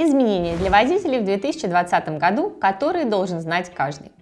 Изменения 0.00 0.56
для 0.56 0.70
водителей 0.70 1.18
в 1.18 1.24
2020 1.24 2.18
году, 2.20 2.50
которые 2.50 3.04
должен 3.04 3.40
знать 3.40 3.72
каждый. 3.74 4.12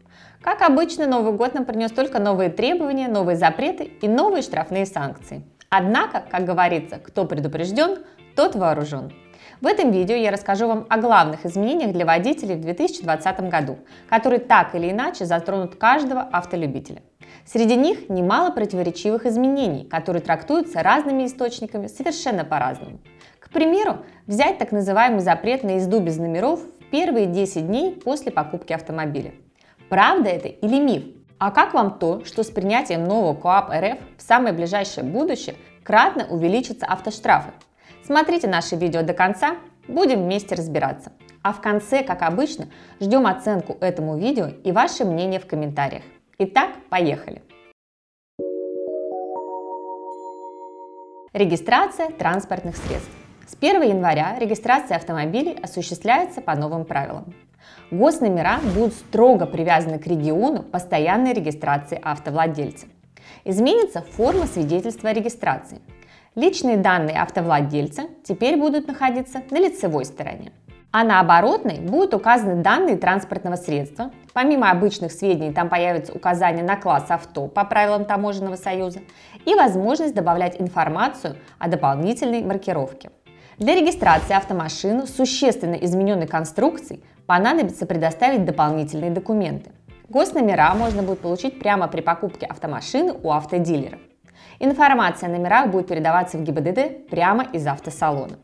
Как 0.41 0.63
обычно, 0.63 1.07
Новый 1.07 1.35
год 1.35 1.53
нам 1.53 1.67
принес 1.67 1.93
только 1.93 2.19
новые 2.19 2.49
требования, 2.49 3.09
новые 3.09 3.37
запреты 3.37 3.85
и 3.85 4.09
новые 4.09 4.41
штрафные 4.41 4.87
санкции. 4.87 5.45
Однако, 5.69 6.25
как 6.31 6.47
говорится, 6.47 6.97
кто 6.97 7.27
предупрежден, 7.27 7.99
тот 8.37 8.55
вооружен. 8.55 9.13
В 9.61 9.67
этом 9.67 9.91
видео 9.91 10.15
я 10.15 10.31
расскажу 10.31 10.67
вам 10.67 10.87
о 10.89 10.97
главных 10.97 11.45
изменениях 11.45 11.93
для 11.93 12.07
водителей 12.07 12.55
в 12.55 12.63
2020 12.63 13.41
году, 13.51 13.77
которые 14.09 14.41
так 14.41 14.75
или 14.75 14.91
иначе 14.91 15.27
затронут 15.27 15.77
каждого 15.77 16.23
автолюбителя. 16.23 17.03
Среди 17.45 17.77
них 17.77 18.09
немало 18.09 18.51
противоречивых 18.51 19.27
изменений, 19.27 19.85
которые 19.85 20.23
трактуются 20.23 20.83
разными 20.83 21.27
источниками 21.27 21.87
совершенно 21.87 22.47
по-разному. 22.47 22.99
Примеру, 23.57 24.01
взять 24.27 24.59
так 24.59 24.71
называемый 24.71 25.21
запрет 25.21 25.65
на 25.65 25.77
езду 25.77 25.99
без 25.99 26.19
номеров 26.19 26.61
в 26.61 26.91
первые 26.91 27.25
10 27.25 27.67
дней 27.67 27.93
после 27.93 28.31
покупки 28.31 28.75
автомобиля. 28.75 29.33
Правда 29.89 30.29
это 30.29 30.49
или 30.49 30.79
миф? 30.79 31.05
А 31.39 31.51
как 31.51 31.73
вам 31.73 31.99
то, 31.99 32.23
что 32.27 32.43
с 32.43 32.51
принятием 32.51 33.05
нового 33.05 33.33
КОАП 33.35 33.71
РФ 33.71 33.99
в 34.19 34.21
самое 34.21 34.53
ближайшее 34.53 35.05
будущее 35.05 35.57
кратно 35.85 36.27
увеличатся 36.29 36.85
автоштрафы? 36.85 37.49
Смотрите 38.05 38.47
наше 38.47 38.77
видео 38.77 39.01
до 39.01 39.15
конца, 39.15 39.57
будем 39.89 40.25
вместе 40.25 40.55
разбираться. 40.55 41.13
А 41.43 41.55
в 41.55 41.63
конце, 41.63 42.03
как 42.03 42.21
обычно, 42.21 42.67
ждем 43.01 43.27
оценку 43.27 43.79
этому 43.81 44.19
видео 44.19 44.49
и 44.65 44.71
ваше 44.71 45.07
мнение 45.07 45.41
в 45.41 45.47
комментариях. 45.47 46.03
Итак, 46.37 46.73
поехали! 46.91 47.41
Регистрация 51.33 52.11
транспортных 52.11 52.77
средств. 52.77 53.26
С 53.47 53.55
1 53.61 53.81
января 53.83 54.37
регистрация 54.41 54.97
автомобилей 54.97 55.57
осуществляется 55.63 56.41
по 56.41 56.57
новым 56.57 56.85
правилам. 56.85 57.33
Госномера 57.93 58.59
будут 58.75 58.93
строго 58.95 59.47
привязаны 59.47 60.01
к 60.01 60.07
региону 60.09 60.65
постоянной 60.65 61.33
регистрации 61.33 62.01
автовладельца. 62.03 62.87
Изменится 63.45 64.03
форма 64.03 64.47
свидетельства 64.47 65.11
о 65.11 65.13
регистрации. 65.13 65.81
Личные 66.35 66.77
данные 66.77 67.23
автовладельца 67.23 68.09
теперь 68.25 68.57
будут 68.57 68.89
находиться 68.89 69.43
на 69.49 69.59
лицевой 69.59 70.07
стороне. 70.07 70.51
А 70.91 71.05
на 71.05 71.21
оборотной 71.21 71.79
будут 71.79 72.15
указаны 72.15 72.65
данные 72.65 72.97
транспортного 72.97 73.55
средства. 73.55 74.11
Помимо 74.33 74.73
обычных 74.73 75.13
сведений 75.13 75.53
там 75.53 75.69
появится 75.69 76.13
указание 76.13 76.65
на 76.65 76.75
класс 76.75 77.05
авто 77.11 77.47
по 77.47 77.65
правилам 77.65 78.07
Таможенного 78.07 78.57
союза 78.57 79.03
и 79.45 79.55
возможность 79.55 80.15
добавлять 80.15 80.61
информацию 80.61 81.37
о 81.61 81.69
дополнительной 81.69 82.43
маркировке. 82.43 83.11
Для 83.59 83.75
регистрации 83.75 84.35
автомашины 84.35 85.07
существенно 85.07 85.77
измененной 85.77 86.27
конструкции 86.27 87.01
понадобится 87.25 87.87
предоставить 87.87 88.45
дополнительные 88.45 89.11
документы. 89.11 89.71
Госномера 90.11 90.75
можно 90.75 91.03
будет 91.03 91.21
получить 91.21 91.59
прямо 91.59 91.89
при 91.89 92.03
покупке 92.03 92.45
автомашины 92.45 93.15
у 93.15 93.33
автодилера. 93.33 93.99
Информация 94.59 95.31
о 95.31 95.33
номерах 95.33 95.71
будет 95.71 95.89
передаваться 95.89 96.37
в 96.37 96.43
ГИБДД 96.43 97.09
прямо 97.09 97.45
из 97.45 97.67
автосалона. 97.67 98.37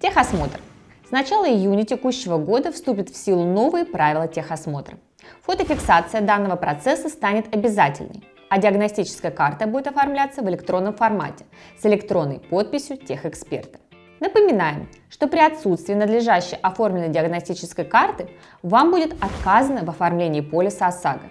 Техосмотр. 0.00 0.58
С 1.06 1.12
начала 1.12 1.48
июня 1.48 1.84
текущего 1.84 2.36
года 2.36 2.72
вступят 2.72 3.08
в 3.08 3.16
силу 3.16 3.44
новые 3.44 3.84
правила 3.84 4.26
техосмотра. 4.26 4.98
Фотофиксация 5.42 6.22
данного 6.22 6.56
процесса 6.56 7.08
станет 7.08 7.54
обязательной, 7.54 8.24
а 8.48 8.58
диагностическая 8.58 9.30
карта 9.30 9.68
будет 9.68 9.86
оформляться 9.86 10.42
в 10.42 10.48
электронном 10.48 10.94
формате 10.94 11.44
с 11.80 11.86
электронной 11.86 12.40
подписью 12.40 12.96
техэксперта. 12.96 13.78
Напоминаем, 14.20 14.88
что 15.08 15.28
при 15.28 15.40
отсутствии 15.40 15.94
надлежащей 15.94 16.58
оформленной 16.60 17.08
диагностической 17.08 17.86
карты 17.86 18.28
вам 18.62 18.90
будет 18.90 19.14
отказано 19.14 19.82
в 19.82 19.88
оформлении 19.88 20.42
полиса 20.42 20.88
ОСАГО. 20.88 21.30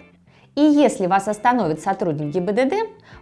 И 0.56 0.60
если 0.60 1.06
вас 1.06 1.28
остановит 1.28 1.80
сотрудник 1.80 2.34
ГИБДД, 2.34 2.74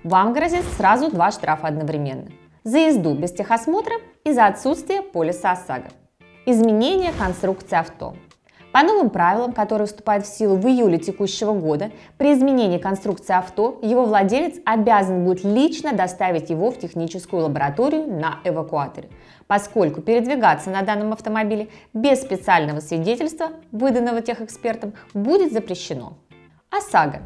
вам 0.05 0.33
грозит 0.33 0.65
сразу 0.77 1.11
два 1.11 1.31
штрафа 1.31 1.69
одновременно. 1.69 2.31
За 2.65 2.79
езду 2.79 3.15
без 3.15 3.33
техосмотра 3.33 3.95
и 4.25 4.33
за 4.33 4.47
отсутствие 4.47 5.03
полиса 5.03 5.53
ОСАГО. 5.53 5.89
Изменение 6.47 7.13
конструкции 7.13 7.77
авто– 7.77 8.17
по 8.73 8.83
новым 8.83 9.09
правилам, 9.09 9.53
которые 9.53 9.87
вступают 9.87 10.27
в 10.27 10.29
силу 10.29 10.57
в 10.57 10.67
июле 10.67 10.99
текущего 10.99 11.55
года, 11.55 11.91
при 12.19 12.35
изменении 12.35 12.79
конструкции 12.79 13.35
авто 13.35 13.79
его 13.83 14.05
владелец 14.05 14.57
обязан 14.67 15.25
будет 15.25 15.43
лично 15.43 15.93
доставить 15.93 16.51
его 16.51 16.71
в 16.71 16.79
техническую 16.79 17.45
лабораторию 17.45 18.07
на 18.07 18.41
эвакуаторе, 18.45 19.09
поскольку 19.47 20.03
передвигаться 20.03 20.69
на 20.69 20.83
данном 20.83 21.15
автомобиле 21.15 21.69
без 21.95 22.21
специального 22.21 22.81
свидетельства, 22.81 23.53
выданного 23.73 24.21
техэкспертом, 24.21 24.93
будет 25.15 25.53
запрещено. 25.53 26.19
ОСАГО. 26.71 27.23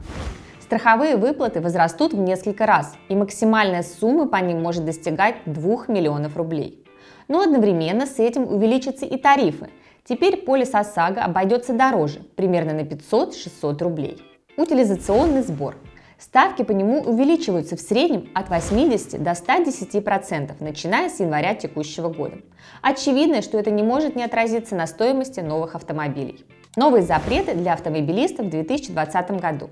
Страховые 0.60 1.16
выплаты 1.16 1.60
возрастут 1.60 2.12
в 2.12 2.19
несколько 2.19 2.66
раз, 2.66 2.94
и 3.08 3.16
максимальная 3.16 3.82
сумма 3.82 4.28
по 4.28 4.36
ним 4.36 4.62
может 4.62 4.84
достигать 4.84 5.34
2 5.47 5.86
миллионов 5.88 6.36
рублей. 6.36 6.84
Но 7.26 7.41
одновременно 7.41 8.06
с 8.06 8.20
этим 8.20 8.44
увеличатся 8.44 9.06
и 9.06 9.19
тарифы– 9.19 9.69
Теперь 10.04 10.38
полис 10.38 10.74
ОСАГО 10.74 11.22
обойдется 11.22 11.74
дороже, 11.74 12.22
примерно 12.34 12.72
на 12.74 12.80
500-600 12.80 13.82
рублей. 13.82 14.22
Утилизационный 14.56 15.42
сбор. 15.42 15.76
Ставки 16.18 16.62
по 16.62 16.72
нему 16.72 17.02
увеличиваются 17.02 17.76
в 17.76 17.80
среднем 17.80 18.28
от 18.34 18.48
80 18.48 19.22
до 19.22 19.30
110%, 19.30 20.54
начиная 20.58 21.08
с 21.08 21.20
января 21.20 21.54
текущего 21.54 22.08
года. 22.08 22.38
Очевидно, 22.80 23.42
что 23.42 23.58
это 23.58 23.70
не 23.70 23.84
может 23.84 24.16
не 24.16 24.24
отразиться 24.24 24.74
на 24.74 24.88
стоимости 24.88 25.40
новых 25.40 25.76
автомобилей. 25.76 26.44
Новые 26.74 27.02
запреты 27.02 27.54
для 27.54 27.72
автомобилистов 27.72 28.46
в 28.46 28.50
2020 28.50 29.40
году. 29.40 29.70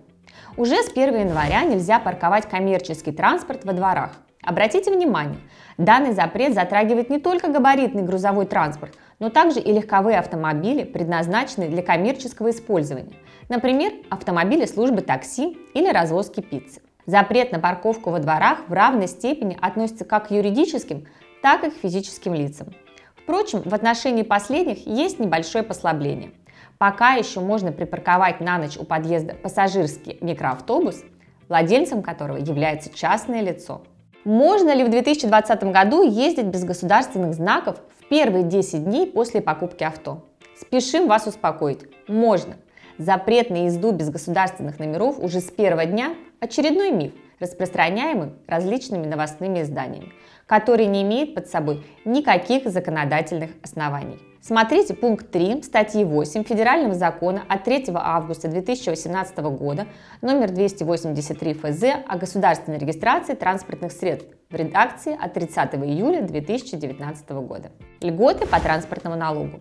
Уже 0.56 0.76
с 0.82 0.90
1 0.90 1.28
января 1.28 1.62
нельзя 1.64 1.98
парковать 1.98 2.48
коммерческий 2.48 3.12
транспорт 3.12 3.64
во 3.64 3.72
дворах. 3.72 4.12
Обратите 4.42 4.90
внимание, 4.90 5.38
данный 5.76 6.12
запрет 6.12 6.54
затрагивает 6.54 7.10
не 7.10 7.18
только 7.18 7.48
габаритный 7.48 8.02
грузовой 8.02 8.46
транспорт, 8.46 8.94
но 9.18 9.28
также 9.28 9.60
и 9.60 9.70
легковые 9.70 10.18
автомобили, 10.18 10.82
предназначенные 10.84 11.68
для 11.68 11.82
коммерческого 11.82 12.50
использования, 12.50 13.12
например, 13.50 13.92
автомобили 14.08 14.64
службы 14.64 15.02
такси 15.02 15.58
или 15.74 15.92
развозки 15.92 16.40
пиццы. 16.40 16.80
Запрет 17.04 17.52
на 17.52 17.58
парковку 17.58 18.10
во 18.10 18.18
дворах 18.18 18.60
в 18.66 18.72
равной 18.72 19.08
степени 19.08 19.58
относится 19.60 20.06
как 20.06 20.28
к 20.28 20.30
юридическим, 20.30 21.06
так 21.42 21.64
и 21.64 21.70
к 21.70 21.74
физическим 21.74 22.32
лицам. 22.32 22.68
Впрочем, 23.16 23.60
в 23.62 23.74
отношении 23.74 24.22
последних 24.22 24.86
есть 24.86 25.18
небольшое 25.18 25.64
послабление. 25.64 26.32
Пока 26.78 27.12
еще 27.12 27.40
можно 27.40 27.72
припарковать 27.72 28.40
на 28.40 28.56
ночь 28.56 28.78
у 28.78 28.84
подъезда 28.84 29.34
пассажирский 29.34 30.16
микроавтобус, 30.22 31.02
владельцем 31.48 32.02
которого 32.02 32.38
является 32.38 32.90
частное 32.90 33.42
лицо. 33.42 33.82
Можно 34.24 34.74
ли 34.74 34.84
в 34.84 34.90
2020 34.90 35.64
году 35.64 36.02
ездить 36.02 36.46
без 36.46 36.64
государственных 36.64 37.32
знаков 37.32 37.80
в 38.00 38.06
первые 38.08 38.44
10 38.44 38.84
дней 38.84 39.06
после 39.06 39.40
покупки 39.40 39.82
авто? 39.82 40.26
Спешим 40.58 41.08
вас 41.08 41.26
успокоить. 41.26 41.80
Можно. 42.06 42.56
Запрет 42.98 43.48
на 43.48 43.64
езду 43.64 43.92
без 43.92 44.10
государственных 44.10 44.78
номеров 44.78 45.18
уже 45.18 45.40
с 45.40 45.50
первого 45.50 45.86
дня– 45.86 46.14
очередной 46.40 46.90
миф, 46.90 47.12
распространяемый 47.38 48.32
различными 48.46 49.06
новостными 49.06 49.62
изданиями, 49.62 50.12
который 50.44 50.84
не 50.84 51.00
имеет 51.00 51.34
под 51.34 51.48
собой 51.48 51.82
никаких 52.04 52.68
законодательных 52.68 53.52
оснований. 53.62 54.18
Смотрите 54.42 54.94
пункт 54.94 55.30
3 55.30 55.62
статьи 55.62 56.02
8 56.02 56.44
Федерального 56.44 56.94
закона 56.94 57.42
от 57.46 57.64
3 57.64 57.88
августа 57.94 58.48
2018 58.48 59.36
года 59.38 59.86
номер 60.22 60.50
283 60.50 61.52
ФЗ 61.52 61.82
о 62.08 62.16
государственной 62.16 62.78
регистрации 62.78 63.34
транспортных 63.34 63.92
средств 63.92 64.30
в 64.48 64.54
редакции 64.54 65.14
от 65.14 65.34
30 65.34 65.74
июля 65.74 66.22
2019 66.22 67.30
года. 67.30 67.70
Льготы 68.00 68.46
по 68.46 68.58
транспортному 68.58 69.14
налогу. 69.14 69.60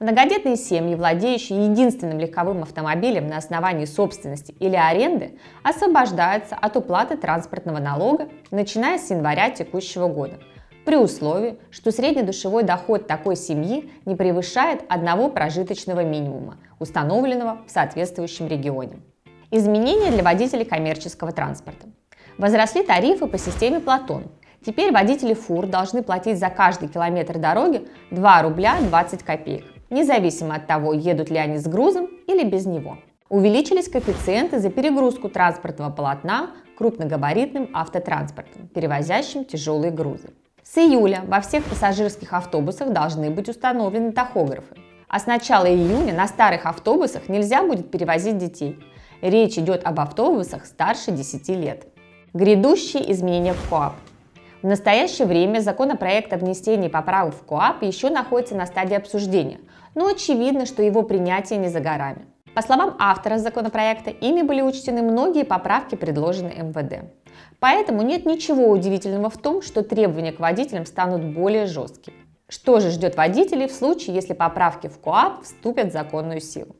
Многодетные 0.00 0.56
семьи, 0.56 0.96
владеющие 0.96 1.66
единственным 1.66 2.18
легковым 2.18 2.64
автомобилем 2.64 3.28
на 3.28 3.36
основании 3.36 3.84
собственности 3.84 4.52
или 4.58 4.74
аренды, 4.74 5.38
освобождаются 5.62 6.56
от 6.56 6.76
уплаты 6.76 7.16
транспортного 7.16 7.78
налога, 7.78 8.28
начиная 8.50 8.98
с 8.98 9.08
января 9.08 9.50
текущего 9.50 10.08
года– 10.08 10.40
при 10.86 10.96
условии, 10.96 11.58
что 11.70 11.90
среднедушевой 11.90 12.62
доход 12.62 13.08
такой 13.08 13.34
семьи 13.34 13.90
не 14.06 14.14
превышает 14.14 14.84
одного 14.88 15.28
прожиточного 15.28 16.04
минимума, 16.04 16.58
установленного 16.78 17.58
в 17.66 17.70
соответствующем 17.72 18.46
регионе. 18.46 19.00
Изменения 19.50 20.12
для 20.12 20.22
водителей 20.22 20.64
коммерческого 20.64 21.32
транспорта. 21.32 21.88
Возросли 22.38 22.84
тарифы 22.84 23.26
по 23.26 23.36
системе 23.36 23.80
Платон. 23.80 24.28
Теперь 24.64 24.92
водители 24.92 25.34
фур 25.34 25.66
должны 25.66 26.04
платить 26.04 26.38
за 26.38 26.50
каждый 26.50 26.88
километр 26.88 27.38
дороги 27.38 27.88
2 28.12 28.42
рубля 28.42 28.76
20 28.80 29.24
копеек, 29.24 29.64
независимо 29.90 30.54
от 30.54 30.68
того, 30.68 30.92
едут 30.92 31.30
ли 31.30 31.38
они 31.38 31.58
с 31.58 31.66
грузом 31.66 32.08
или 32.28 32.44
без 32.44 32.64
него. 32.64 32.98
Увеличились 33.28 33.88
коэффициенты 33.88 34.60
за 34.60 34.70
перегрузку 34.70 35.28
транспортного 35.28 35.90
полотна 35.90 36.50
крупногабаритным 36.78 37.70
автотранспортом, 37.74 38.68
перевозящим 38.68 39.44
тяжелые 39.44 39.90
грузы. 39.90 40.28
С 40.68 40.78
июля 40.78 41.22
во 41.28 41.40
всех 41.42 41.64
пассажирских 41.64 42.32
автобусах 42.32 42.92
должны 42.92 43.30
быть 43.30 43.48
установлены 43.48 44.10
тахографы. 44.10 44.74
А 45.06 45.20
с 45.20 45.26
начала 45.26 45.66
июня 45.66 46.12
на 46.12 46.26
старых 46.26 46.66
автобусах 46.66 47.28
нельзя 47.28 47.62
будет 47.62 47.92
перевозить 47.92 48.36
детей. 48.36 48.76
Речь 49.22 49.58
идет 49.58 49.86
об 49.86 50.00
автобусах 50.00 50.66
старше 50.66 51.12
10 51.12 51.48
лет. 51.50 51.86
Грядущие 52.34 53.12
изменения 53.12 53.52
в 53.52 53.70
КОАП. 53.70 53.92
В 54.62 54.66
настоящее 54.66 55.28
время 55.28 55.60
законопроект 55.60 56.32
о 56.32 56.36
внесении 56.36 56.88
поправок 56.88 57.36
в 57.36 57.44
КОАП 57.46 57.84
еще 57.84 58.10
находится 58.10 58.56
на 58.56 58.66
стадии 58.66 58.96
обсуждения, 58.96 59.60
но 59.94 60.08
очевидно, 60.08 60.66
что 60.66 60.82
его 60.82 61.04
принятие 61.04 61.60
не 61.60 61.68
за 61.68 61.78
горами. 61.78 62.26
По 62.56 62.62
словам 62.62 62.96
автора 62.98 63.38
законопроекта, 63.38 64.10
ими 64.10 64.42
были 64.42 64.62
учтены 64.62 65.02
многие 65.02 65.44
поправки, 65.44 65.94
предложенные 65.94 66.64
МВД. 66.64 67.04
Поэтому 67.60 68.02
нет 68.02 68.26
ничего 68.26 68.68
удивительного 68.68 69.30
в 69.30 69.38
том, 69.38 69.62
что 69.62 69.82
требования 69.82 70.32
к 70.32 70.40
водителям 70.40 70.86
станут 70.86 71.24
более 71.24 71.66
жесткими. 71.66 72.16
Что 72.48 72.80
же 72.80 72.90
ждет 72.90 73.16
водителей 73.16 73.66
в 73.66 73.72
случае, 73.72 74.14
если 74.14 74.32
поправки 74.32 74.86
в 74.86 75.00
КОАП 75.00 75.42
вступят 75.42 75.88
в 75.88 75.92
законную 75.92 76.40
силу? 76.40 76.76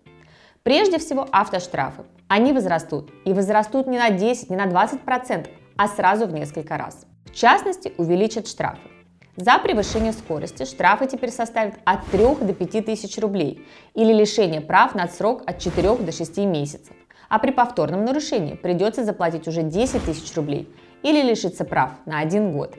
Прежде 0.63 0.99
всего 0.99 1.27
автоштрафы. 1.33 2.05
Они 2.29 2.53
возрастут. 2.53 3.11
И 3.25 3.33
возрастут 3.33 3.87
не 3.87 3.99
на 3.99 4.11
10, 4.11 4.51
не 4.51 4.57
на 4.57 4.67
20%, 4.67 5.49
а 5.77 5.89
сразу 5.89 6.27
в 6.27 6.33
несколько 6.33 6.77
раз. 6.77 7.07
В 7.25 7.33
частности, 7.33 7.93
увеличат 7.99 8.49
штрафы. 8.49 8.89
За 9.37 9.59
превышение 9.59 10.13
скорости 10.13 10.65
штрафы 10.65 11.07
теперь 11.07 11.31
составят 11.31 11.75
от 11.85 12.07
3 12.07 12.47
до 12.47 12.55
5 12.55 12.87
тысяч 12.87 13.19
рублей 13.19 13.67
или 13.95 14.13
лишение 14.13 14.63
прав 14.63 14.95
на 14.95 15.09
срок 15.09 15.43
от 15.47 15.59
4 15.59 15.97
до 15.97 16.11
6 16.11 16.39
месяцев. 16.39 16.96
А 17.29 17.39
при 17.39 17.51
повторном 17.51 18.05
нарушении 18.05 18.55
придется 18.55 19.05
заплатить 19.05 19.49
уже 19.49 19.63
10 19.63 20.05
тысяч 20.05 20.35
рублей 20.37 20.73
или 21.03 21.23
лишиться 21.23 21.65
прав 21.65 21.91
на 22.07 22.21
один 22.21 22.53
год. 22.53 22.75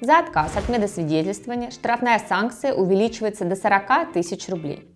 За 0.00 0.18
отказ 0.18 0.56
от 0.56 0.68
медосвидетельствования 0.68 1.70
штрафная 1.70 2.18
санкция 2.18 2.74
увеличивается 2.74 3.44
до 3.44 3.56
40 3.56 4.12
тысяч 4.12 4.48
рублей. 4.48 4.88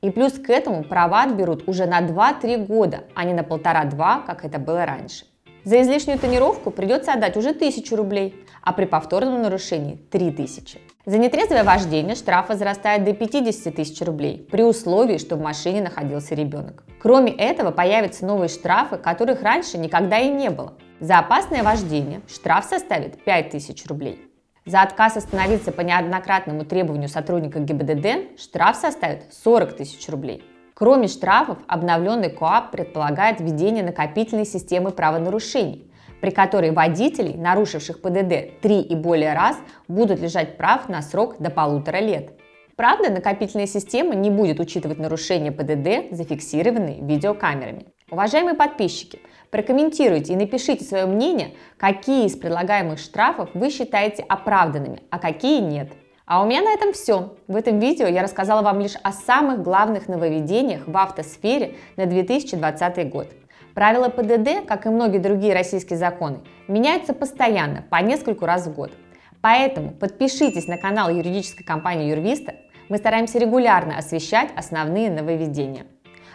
И 0.00 0.10
плюс 0.10 0.32
к 0.32 0.50
этому 0.50 0.84
права 0.84 1.22
отберут 1.22 1.68
уже 1.68 1.86
на 1.86 2.00
2-3 2.00 2.66
года, 2.66 3.04
а 3.14 3.24
не 3.24 3.34
на 3.34 3.44
полтора-два, 3.44 4.22
как 4.26 4.44
это 4.44 4.58
было 4.58 4.84
раньше. 4.84 5.24
За 5.68 5.82
излишнюю 5.82 6.18
тонировку 6.18 6.70
придется 6.70 7.12
отдать 7.12 7.36
уже 7.36 7.50
1000 7.50 7.94
рублей, 7.94 8.42
а 8.62 8.72
при 8.72 8.86
повторном 8.86 9.42
нарушении 9.42 9.96
3000. 10.10 10.80
За 11.04 11.18
нетрезвое 11.18 11.62
вождение 11.62 12.14
штраф 12.14 12.48
возрастает 12.48 13.04
до 13.04 13.12
50 13.12 13.76
тысяч 13.76 14.00
рублей, 14.00 14.48
при 14.50 14.62
условии, 14.62 15.18
что 15.18 15.36
в 15.36 15.42
машине 15.42 15.82
находился 15.82 16.34
ребенок. 16.34 16.84
Кроме 17.02 17.32
этого, 17.32 17.70
появятся 17.70 18.24
новые 18.24 18.48
штрафы, 18.48 18.96
которых 18.96 19.42
раньше 19.42 19.76
никогда 19.76 20.18
и 20.18 20.30
не 20.30 20.48
было. 20.48 20.72
За 21.00 21.18
опасное 21.18 21.62
вождение 21.62 22.22
штраф 22.28 22.64
составит 22.64 23.22
5000 23.22 23.84
рублей. 23.88 24.26
За 24.64 24.80
отказ 24.80 25.18
остановиться 25.18 25.70
по 25.70 25.82
неоднократному 25.82 26.64
требованию 26.64 27.10
сотрудника 27.10 27.58
ГИБДД 27.58 28.40
штраф 28.40 28.76
составит 28.76 29.34
40 29.34 29.76
тысяч 29.76 30.08
рублей. 30.08 30.42
Кроме 30.78 31.08
штрафов, 31.08 31.58
обновленный 31.66 32.30
КОАП 32.30 32.70
предполагает 32.70 33.40
введение 33.40 33.82
накопительной 33.82 34.46
системы 34.46 34.92
правонарушений, 34.92 35.90
при 36.20 36.30
которой 36.30 36.70
водителей, 36.70 37.34
нарушивших 37.34 38.00
ПДД 38.00 38.60
три 38.62 38.80
и 38.82 38.94
более 38.94 39.34
раз, 39.34 39.56
будут 39.88 40.20
лежать 40.20 40.56
прав 40.56 40.88
на 40.88 41.02
срок 41.02 41.40
до 41.40 41.50
полутора 41.50 41.96
лет. 41.96 42.30
Правда, 42.76 43.10
накопительная 43.10 43.66
система 43.66 44.14
не 44.14 44.30
будет 44.30 44.60
учитывать 44.60 45.00
нарушения 45.00 45.50
ПДД, 45.50 46.16
зафиксированные 46.16 47.00
видеокамерами. 47.00 47.86
Уважаемые 48.08 48.54
подписчики, 48.54 49.18
Прокомментируйте 49.50 50.34
и 50.34 50.36
напишите 50.36 50.84
свое 50.84 51.06
мнение, 51.06 51.54
какие 51.78 52.26
из 52.26 52.36
предлагаемых 52.36 52.98
штрафов 52.98 53.48
вы 53.54 53.70
считаете 53.70 54.22
оправданными, 54.28 55.02
а 55.10 55.18
какие 55.18 55.60
нет. 55.60 55.90
А 56.28 56.42
у 56.42 56.46
меня 56.46 56.60
на 56.60 56.74
этом 56.74 56.92
все. 56.92 57.34
В 57.48 57.56
этом 57.56 57.78
видео 57.78 58.06
я 58.06 58.22
рассказала 58.22 58.60
вам 58.60 58.80
лишь 58.80 58.96
о 59.02 59.12
самых 59.12 59.62
главных 59.62 60.08
нововведениях 60.08 60.86
в 60.86 60.94
автосфере 60.94 61.76
на 61.96 62.04
2020 62.04 63.08
год. 63.08 63.28
Правила 63.72 64.10
ПДД, 64.10 64.66
как 64.66 64.84
и 64.84 64.90
многие 64.90 65.20
другие 65.20 65.54
российские 65.54 65.98
законы, 65.98 66.40
меняются 66.68 67.14
постоянно, 67.14 67.82
по 67.88 67.96
нескольку 68.02 68.44
раз 68.44 68.66
в 68.66 68.74
год. 68.74 68.92
Поэтому 69.40 69.92
подпишитесь 69.92 70.66
на 70.66 70.76
канал 70.76 71.08
юридической 71.08 71.64
компании 71.64 72.10
Юрвиста. 72.10 72.56
Мы 72.90 72.98
стараемся 72.98 73.38
регулярно 73.38 73.96
освещать 73.96 74.50
основные 74.54 75.10
нововведения. 75.10 75.86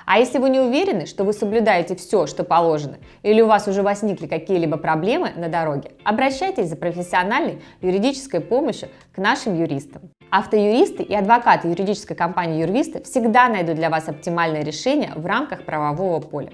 А 0.06 0.20
если 0.20 0.38
вы 0.38 0.50
не 0.50 0.60
уверены, 0.60 1.06
что 1.06 1.24
вы 1.24 1.34
соблюдаете 1.34 1.96
все, 1.96 2.28
что 2.28 2.44
положено, 2.44 2.98
или 3.22 3.42
у 3.42 3.48
вас 3.48 3.68
уже 3.68 3.82
возникли 3.82 4.28
какие-либо 4.28 4.78
проблемы 4.78 5.32
на 5.36 5.50
дороге, 5.50 5.92
обращайтесь 6.04 6.68
за 6.68 6.76
профессиональной 6.76 7.62
юридической 7.82 8.42
помощью 8.42 8.90
к 9.14 9.18
нашим 9.18 9.56
юристам. 9.56 10.10
Автоюристы 10.30 11.04
и 11.04 11.14
адвокаты 11.14 11.68
юридической 11.68 12.16
компании 12.16 12.62
Юрвисты 12.62 13.04
всегда 13.04 13.50
найдут 13.50 13.76
для 13.76 13.90
вас 13.90 14.10
оптимальное 14.10 14.64
решение 14.64 15.12
в 15.16 15.26
рамках 15.26 15.64
правового 15.64 16.20
поля. 16.20 16.52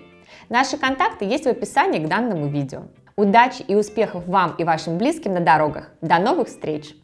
Наши 0.49 0.77
контакты 0.77 1.25
есть 1.25 1.45
в 1.45 1.49
описании 1.49 1.99
к 1.99 2.07
данному 2.07 2.47
видео. 2.47 2.83
Удачи 3.15 3.61
и 3.61 3.75
успехов 3.75 4.27
вам 4.27 4.55
и 4.57 4.63
вашим 4.63 4.97
близким 4.97 5.33
на 5.33 5.39
дорогах. 5.39 5.91
До 6.01 6.19
новых 6.19 6.47
встреч! 6.47 6.95